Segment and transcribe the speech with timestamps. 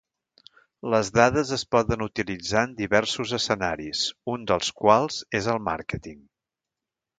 [0.93, 4.03] Les dades es poden utilitzar en diversos escenaris,
[4.35, 6.21] un dels quals és el màrqueting.